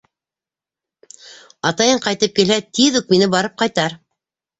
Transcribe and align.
—Атайың 1.69 2.01
ҡайтып 2.05 2.33
килһә, 2.39 2.57
тиҙ 2.79 2.97
үк 3.01 3.13
мине 3.13 3.29
барып 3.35 3.61
ҡайтар. 3.65 3.97